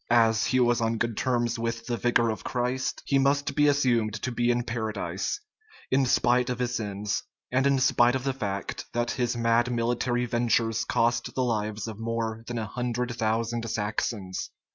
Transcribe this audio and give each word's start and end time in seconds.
As 0.09 0.47
he 0.47 0.59
was 0.59 0.81
on 0.81 0.97
good 0.97 1.15
terms 1.15 1.59
with 1.59 1.85
the 1.85 1.95
Vicar 1.95 2.31
of 2.31 2.43
Christ, 2.43 3.03
he 3.05 3.19
must 3.19 3.53
be 3.53 3.67
assumed 3.67 4.15
to 4.23 4.31
be 4.31 4.49
in 4.49 4.63
Paradise, 4.63 5.39
in 5.91 6.07
spite 6.07 6.49
of 6.49 6.57
his 6.57 6.77
sins, 6.77 7.21
and 7.51 7.67
in 7.67 7.77
spite 7.77 8.15
of 8.15 8.23
the 8.23 8.33
fact 8.33 8.85
that 8.93 9.11
his 9.11 9.37
mad 9.37 9.71
military 9.71 10.25
ventures 10.25 10.85
cost 10.85 11.35
the 11.35 11.43
lives 11.43 11.87
of 11.87 11.99
more 11.99 12.43
than 12.47 12.57
a 12.57 12.65
hundred 12.65 13.13
thousand 13.15 13.69
Saxons. 13.69 14.49